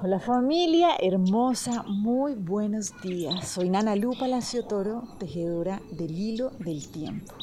[0.00, 3.48] Hola familia hermosa, muy buenos días.
[3.48, 7.34] Soy Nana Lu Palacio Toro, tejedora del hilo del tiempo.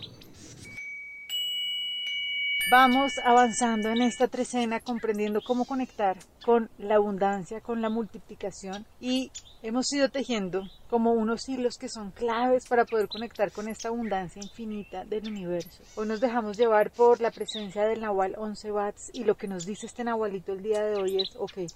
[2.67, 9.31] Vamos avanzando en esta trecena comprendiendo cómo conectar con la abundancia, con la multiplicación y
[9.61, 14.41] hemos ido tejiendo como unos hilos que son claves para poder conectar con esta abundancia
[14.41, 15.83] infinita del universo.
[15.95, 19.67] Hoy nos dejamos llevar por la presencia del Nahual 11 watts y lo que nos
[19.67, 21.67] dice este Nahualito el día de hoy es, ok,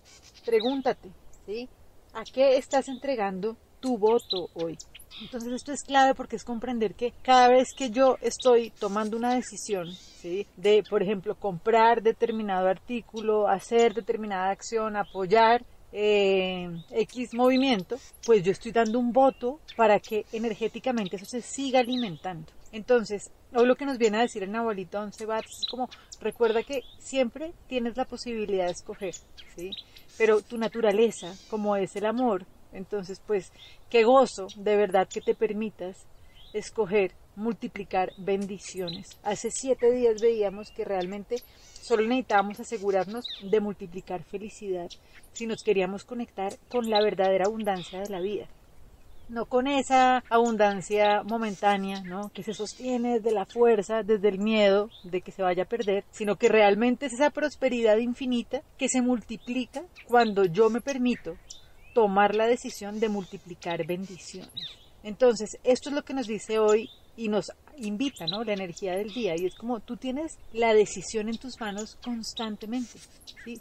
[0.43, 1.11] pregúntate,
[1.45, 1.69] ¿sí?
[2.13, 4.77] ¿A qué estás entregando tu voto hoy?
[5.21, 9.35] Entonces esto es clave porque es comprender que cada vez que yo estoy tomando una
[9.35, 10.47] decisión, ¿sí?
[10.55, 18.51] de, por ejemplo, comprar determinado artículo, hacer determinada acción, apoyar eh, X movimiento, pues yo
[18.51, 22.51] estoy dando un voto para que energéticamente eso se siga alimentando.
[22.71, 25.89] Entonces, hoy lo que nos viene a decir el Nahualito 11 watts es como,
[26.21, 29.15] recuerda que siempre tienes la posibilidad de escoger,
[29.55, 29.71] ¿sí?
[30.17, 33.51] Pero tu naturaleza, como es el amor, entonces, pues,
[33.89, 36.05] qué gozo de verdad que te permitas
[36.53, 39.17] escoger multiplicar bendiciones.
[39.23, 41.37] Hace siete días veíamos que realmente
[41.81, 44.89] solo necesitábamos asegurarnos de multiplicar felicidad
[45.33, 48.47] si nos queríamos conectar con la verdadera abundancia de la vida.
[49.29, 52.29] No con esa abundancia momentánea, ¿no?
[52.29, 56.03] Que se sostiene desde la fuerza, desde el miedo de que se vaya a perder,
[56.09, 61.37] sino que realmente es esa prosperidad infinita que se multiplica cuando yo me permito
[61.99, 64.53] tomar la decisión de multiplicar bendiciones.
[65.03, 68.45] Entonces, esto es lo que nos dice hoy y nos invita, ¿no?
[68.45, 69.35] La energía del día.
[69.37, 72.97] Y es como tú tienes la decisión en tus manos constantemente.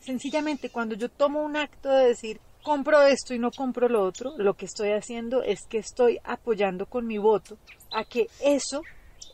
[0.03, 4.39] Sencillamente, cuando yo tomo un acto de decir, compro esto y no compro lo otro,
[4.39, 7.58] lo que estoy haciendo es que estoy apoyando con mi voto
[7.91, 8.83] a que eso,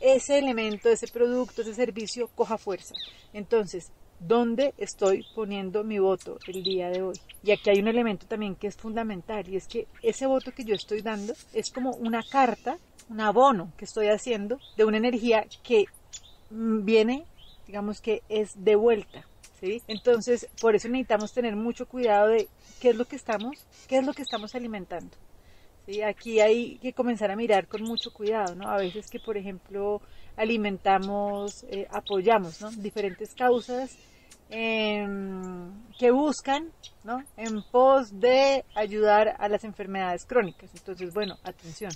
[0.01, 2.95] ese elemento, ese producto, ese servicio coja fuerza.
[3.35, 7.15] Entonces, dónde estoy poniendo mi voto el día de hoy.
[7.43, 10.65] Y aquí hay un elemento también que es fundamental y es que ese voto que
[10.65, 15.47] yo estoy dando es como una carta, un abono que estoy haciendo de una energía
[15.63, 15.87] que
[16.51, 17.25] mm, viene,
[17.67, 19.27] digamos que es de vuelta.
[19.61, 19.83] ¿sí?
[19.89, 22.49] Entonces, por eso necesitamos tener mucho cuidado de
[22.81, 23.59] qué es lo que estamos,
[23.89, 25.17] qué es lo que estamos alimentando.
[25.87, 26.03] ¿Sí?
[26.03, 28.69] Aquí hay que comenzar a mirar con mucho cuidado, ¿no?
[28.69, 30.01] A veces que, por ejemplo,
[30.37, 32.71] alimentamos, eh, apoyamos, ¿no?
[32.71, 33.97] Diferentes causas
[34.51, 36.71] Em, que buscan
[37.03, 37.25] ¿no?
[37.37, 40.71] en pos de ayudar a las enfermedades crónicas.
[40.75, 41.91] Entonces, bueno, atención,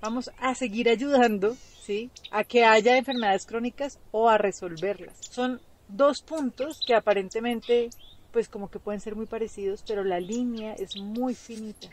[0.00, 2.10] vamos a seguir ayudando ¿sí?
[2.30, 5.16] a que haya enfermedades crónicas o a resolverlas.
[5.20, 7.90] Son dos puntos que aparentemente
[8.30, 11.88] pues como que pueden ser muy parecidos, pero la línea es muy finita.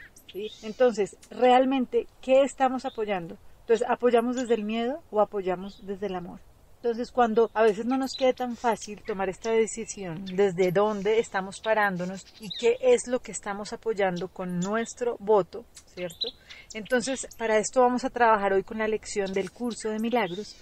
[0.64, 3.38] Entonces, realmente, ¿qué estamos apoyando?
[3.62, 6.40] Entonces, ¿apoyamos desde el miedo o apoyamos desde el amor?
[6.84, 11.62] Entonces, cuando a veces no nos quede tan fácil tomar esta decisión, desde dónde estamos
[11.62, 15.64] parándonos y qué es lo que estamos apoyando con nuestro voto,
[15.96, 16.28] ¿cierto?
[16.74, 20.58] Entonces, para esto vamos a trabajar hoy con la lección del curso de milagros,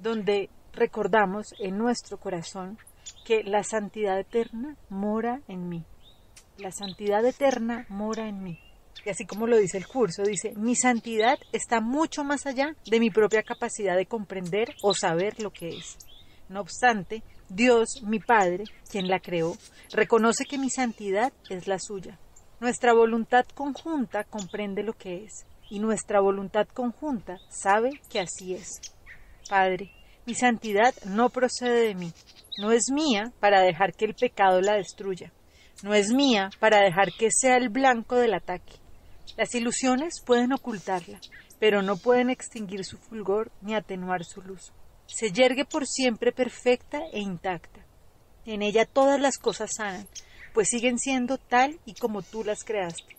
[0.00, 2.76] donde recordamos en nuestro corazón
[3.24, 5.84] que la santidad eterna mora en mí.
[6.58, 8.58] La santidad eterna mora en mí.
[9.04, 13.00] Y así como lo dice el curso, dice, mi santidad está mucho más allá de
[13.00, 15.96] mi propia capacidad de comprender o saber lo que es.
[16.48, 19.56] No obstante, Dios, mi Padre, quien la creó,
[19.92, 22.18] reconoce que mi santidad es la suya.
[22.60, 28.80] Nuestra voluntad conjunta comprende lo que es, y nuestra voluntad conjunta sabe que así es.
[29.48, 29.90] Padre,
[30.26, 32.12] mi santidad no procede de mí,
[32.58, 35.32] no es mía para dejar que el pecado la destruya,
[35.82, 38.74] no es mía para dejar que sea el blanco del ataque.
[39.36, 41.20] Las ilusiones pueden ocultarla,
[41.58, 44.72] pero no pueden extinguir su fulgor ni atenuar su luz.
[45.06, 47.84] Se yergue por siempre perfecta e intacta.
[48.46, 50.06] En ella todas las cosas sanan,
[50.54, 53.16] pues siguen siendo tal y como tú las creaste.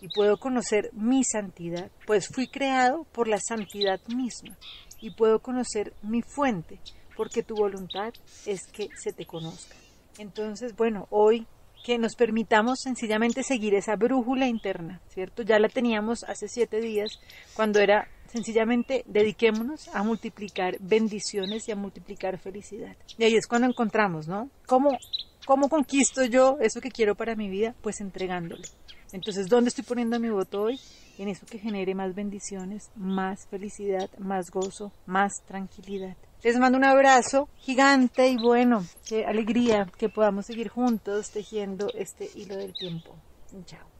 [0.00, 4.56] Y puedo conocer mi santidad, pues fui creado por la santidad misma.
[5.00, 6.80] Y puedo conocer mi fuente,
[7.16, 8.12] porque tu voluntad
[8.44, 9.76] es que se te conozca.
[10.18, 11.46] Entonces, bueno, hoy
[11.86, 15.44] que nos permitamos sencillamente seguir esa brújula interna, ¿cierto?
[15.44, 17.20] Ya la teníamos hace siete días
[17.54, 22.96] cuando era sencillamente dediquémonos a multiplicar bendiciones y a multiplicar felicidad.
[23.16, 24.50] Y ahí es cuando encontramos, ¿no?
[24.66, 24.98] ¿Cómo,
[25.46, 27.72] cómo conquisto yo eso que quiero para mi vida?
[27.82, 28.64] Pues entregándole.
[29.12, 30.80] Entonces, ¿dónde estoy poniendo mi voto hoy?
[31.18, 36.16] En eso que genere más bendiciones, más felicidad, más gozo, más tranquilidad.
[36.46, 42.30] Les mando un abrazo gigante y bueno, qué alegría que podamos seguir juntos tejiendo este
[42.36, 43.16] hilo del tiempo.
[43.64, 43.95] Chao.